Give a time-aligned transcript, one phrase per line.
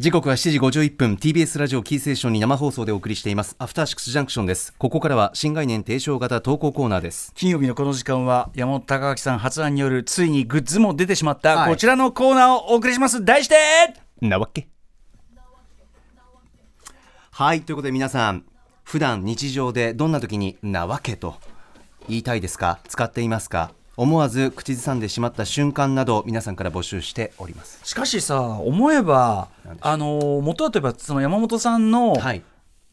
[0.00, 1.14] 時刻は7時51分。
[1.16, 3.54] TBS ラジオキーセーションに生放送でお送りしています。
[3.58, 4.72] アフターシックスジャンクションです。
[4.78, 7.34] ここからは新概念提唱型投稿コーナーです。
[7.34, 13.22] 金曜日のこの時間は山本隆明さん発案によるついにグッズも出てしまったこちらのコーナーをお送りします。
[13.22, 13.56] 題して
[14.22, 14.68] なわけ。
[17.32, 18.46] はいということで皆さん
[18.82, 21.34] 普段日常でどんな時になわけと
[22.08, 22.78] 言いたいですか？
[22.88, 23.72] 使っていますか？
[24.00, 27.80] 思わず口ずさんでしまった瞬間など皆さんから募集しております。
[27.84, 29.48] しかしさ思えば
[29.82, 32.42] あの元はといえばその山本さんの、はい、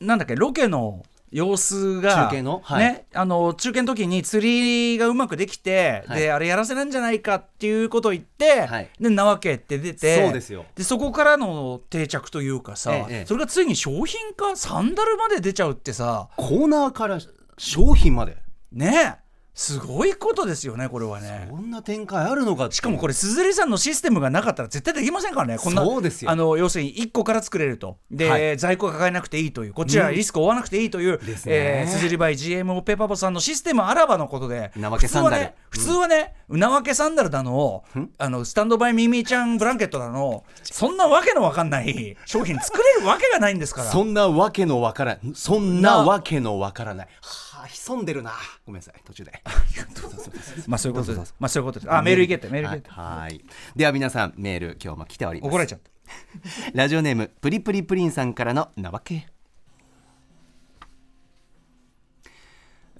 [0.00, 10.64] なんだっけロケの様子が中継の、はい、ね、あの中継の時に釣りがうまくできて、はい、であれやらせなんじゃないかっていうことを言って、はい、でなわけって出てそうですよ。
[10.74, 17.18] でそこからの定着というかさ、ええ、それがついに商品化サンダルまで出ちゃうってさコーナーから
[17.58, 18.38] 商品まで？
[18.72, 19.18] ね
[19.54, 21.46] すごいことですよねこれはね。
[21.48, 25.58] そんな展開あるのかしかもこれ鈴木さんのシステムがなかったら絶対できませんからね。
[25.58, 26.30] こんなそうですよ。
[26.30, 27.98] あの要するに1個から作れると。
[28.10, 35.50] で、はい、在庫抱えなくていいというこちらリスクを負わなくていいという、うん、えー、鈴木バイ GMO ペーパーボさんのシステムあらばのことでなわけサンダル。
[35.70, 37.84] 普通はね、うなわけサンダルだの
[38.18, 43.90] あのスタンドバイミミちゃんブランケットだのそんなわけのわかんない商品作れるわけがないんですから。
[43.90, 47.08] そんなわけのわからそんなわけのわからない
[47.66, 48.32] 潜んでるな。
[48.66, 49.42] ごめんなさい途中で。
[50.66, 51.34] まあそういうことです。
[51.38, 51.92] まあそういうことです。
[51.92, 52.90] あメールいけてメールいけて。
[52.90, 53.44] はい。
[53.76, 55.50] では皆さんメール今日も来ております。
[55.50, 55.90] 怒られちゃった。
[56.74, 59.28] ラジオネームプリプリプリンさんからのなわけ。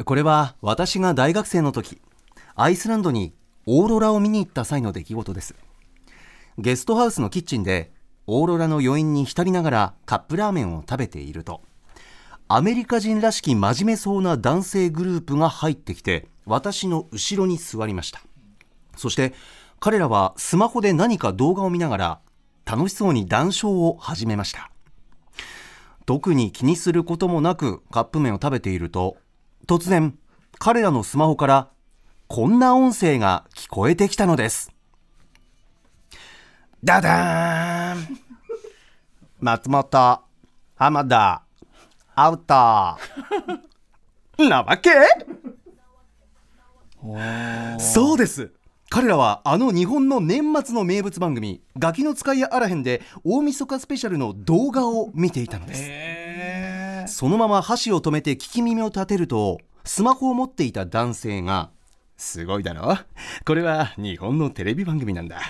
[0.05, 2.01] これは私が大学生の時
[2.57, 3.33] アイスランドに
[3.67, 5.55] オーロラを見に行った際の出来事です。
[6.59, 7.92] ゲストハウスのキッチンで
[8.27, 11.62] オーロラの余韻に浸りながらカップラーメンを食べていると
[12.47, 18.20] アメリカ人らしき真面目そうな男性グループが入ってきて私の後ろに座りました。
[18.97, 19.33] そして
[19.81, 22.20] 彼らはスマホで何か動画を見ながら
[22.67, 24.70] 楽しそうに談笑を始めました。
[26.07, 29.17] 特に気にすることもなくカップ麺を食べていると
[29.67, 30.19] 突然
[30.58, 31.70] 彼らのスマホから
[32.29, 34.70] こんな音声が聞こえてきたのです。
[36.83, 38.19] ダダーン。
[39.40, 40.20] 松本
[40.77, 41.44] 浜田。
[42.17, 42.97] アウトな
[44.63, 44.91] わけ？
[47.80, 48.52] そうです。
[48.91, 55.75] 彼らはあの日本の年末の名物番組「ガキの使いやあらへん」で大晦日スペシャルの動画を見ていたので
[57.07, 57.17] す。
[57.17, 61.70] そのまま箸を止めて聞き耳を立てるとスマホを持っていた男性が
[62.17, 62.96] 「すごいだろ？
[63.45, 65.41] これは日本のテレビ番組なんだ。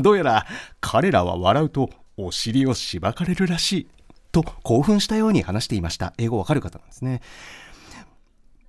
[0.00, 0.46] どうやら
[0.80, 3.88] 彼らは笑うとお尻をしばかれるらしい」
[4.32, 6.14] と興奮したように話していました。
[6.18, 7.20] 英語わかる方なんですね。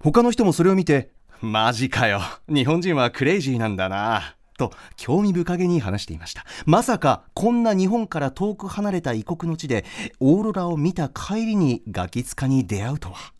[0.01, 2.22] 他の人もそれを見てマジかよ。
[2.47, 4.35] 日本人はクレイジーなんだな。
[4.57, 6.46] と興味深げに話していました。
[6.66, 9.84] まさかこんな日本から遠く離れた異国の地で
[10.19, 13.34] オーロラを見た帰りにガキ使に出会うとは。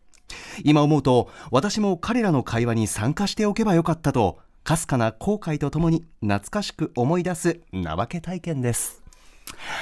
[0.64, 9.04] 今思うと私も彼らの会話に参加しておけばよかったとかすかな後悔とともに懐かしく思い出すなわけ体験です、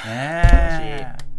[0.08, 1.16] え。
[1.28, 1.31] ー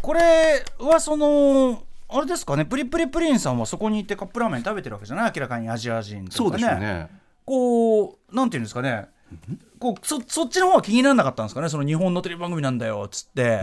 [0.00, 5.32] これはそのあれですかねプリプリプリンさんはそこに行ってカップラーメン食べてるわけじゃない？
[5.34, 6.36] 明らかにアジア人とかね。
[6.38, 7.08] そうですね。
[7.44, 9.06] こうなんていうんですかね。
[9.78, 11.68] こうそそっちの方は気にならなかったんですかね？
[11.68, 13.60] その日本のテレビ番組なんだよっつって、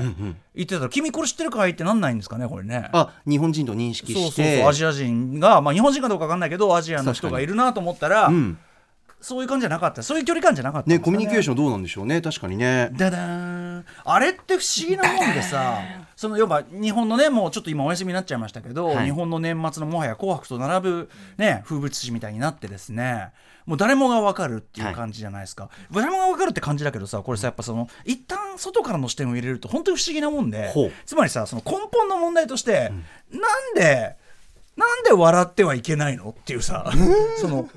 [0.54, 2.88] 言ってたら「君これ知ってるかい?」ってなんないんですかねこれね。
[2.94, 4.22] あ日本人と認識して。
[4.22, 8.60] そうそうそうアジア人が、まあ、日本人かどうか分かんないけどアジアの人がいるなと思ったら、うん、
[9.26, 10.04] そういう感じじゃなかった。
[10.04, 12.22] そういう距離感じゃなかった、ね、ね、コミュニケーションどうなんでしょうね。
[12.22, 12.92] 確かにね。
[12.94, 15.80] だだんあれって不思議なもんでさ
[16.16, 23.32] その要は日本のねもうちょっと今お休みになっちゃいましたけど、はい、日本の年末のもはや「紅白」と並ぶ、ね、風物詩みたいになってですね。
[23.66, 30.72] もう誰もが分かるっていう感じじゃないですか、はい、誰もが分かるって感じだけどさこれさやっぱその一旦外からの視点を入れると本当に不思議なもんで
[31.08, 32.92] つまりさその根本の問題として、
[33.32, 34.18] うん、なんで
[34.76, 36.92] なんで笑ってはいけないのっていうさ
[37.38, 37.70] その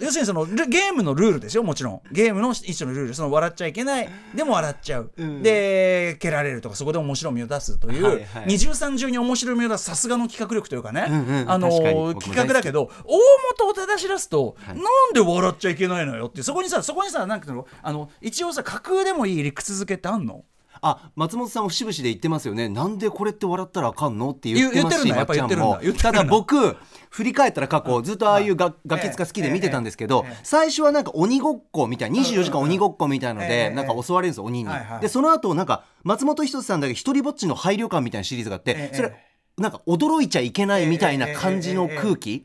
[0.00, 2.00] 要するにそのゲームのルールですよもちろん。
[2.12, 4.08] ゲームの一種のルールその笑っちゃいけない。
[4.34, 11.68] でも笑っちゃう、うん、で蹴られるとかそこで面白みを出すという、はいはい、二重三重に面白みを出すさすがの企画力というかね、うんうん、あの
[12.14, 13.18] 企画だけど大
[13.58, 20.44] 元を正し出すと、はい、なんで笑っちゃいけないのよってそこにさそこにさなんていうのあの一応さ架空でもいい理屈付けってあんの？
[20.80, 22.68] あ松本さんも節々で言ってますよね。
[22.68, 26.76] なんでこれって笑ったらあかんのって言ってますしまっちゃんもただ僕
[27.10, 34.70] 振り返ったら過去ずっとああいう楽器が好きで見てたんですけど最初はなんか鬼ごっこみたいな24時間鬼ごっこみたいのでなんか襲われるんですよ鬼に。
[35.00, 39.12] でその後なんか松本人志さんだけ一人ぼっちの配慮感みたいなシリーズがあってそれ
[39.56, 42.44] なんか驚いちゃいけないみたいな感じの空気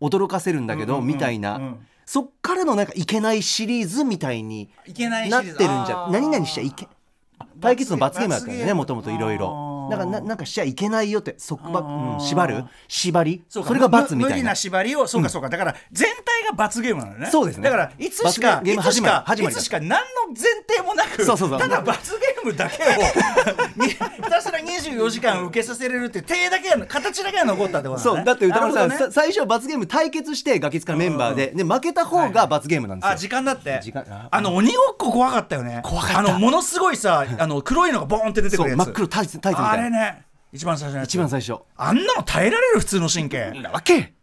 [0.00, 1.76] 驚かせるんだけどみたいな。
[2.08, 4.70] そっからのなんかいけないシリーズみたいに
[5.28, 6.88] なってるんじゃ何々しちゃいけ
[7.60, 9.77] 対決の罰ゲームだったんでねもともといろいろ。
[9.90, 12.64] だからななんかしちゃいけないよって束縛、うん、縛る？
[12.88, 13.42] 縛り？
[13.48, 14.36] それが罰みたいな。
[14.36, 17.28] 無無理な縛りをそうかそうか、だから全体が罰ゲームなのね。
[17.30, 17.64] そうですね。
[17.64, 19.96] だからいつしか罰ゲームいつしか始まりいつしか何の
[20.28, 20.36] 前
[20.68, 21.58] 提もなくそうそうそう。
[21.58, 22.86] ただ罰ゲームだけを
[23.82, 28.16] にひたすら24時間受けさせれるって手だけは形だけは残ったってことだね。
[28.16, 28.24] そう。
[28.24, 28.96] だって歌丸さん、ね。
[28.96, 33.80] さ最初罰ゲーム対決してガキ使のメンバーで,、で負けた方が罰ゲームなんですよ、あ時間だって。
[33.82, 35.80] 時間ああの鬼ごっこ怖かったよね。
[35.84, 36.18] 怖かった。
[36.18, 38.78] あのものすごいさあの黒いのがボーンって出てくるやつ。
[38.78, 41.10] そう真っ黒タイツタイツみあたいなれね一番最初のやつ。
[41.10, 41.60] 一番最初。
[41.76, 43.50] あんなの耐えられる普通の神経。
[43.62, 44.14] なわけ。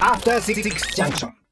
[0.00, 0.62] After Six
[0.96, 1.43] Junction.